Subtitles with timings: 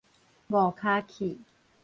[0.47, 1.37] 五跤氣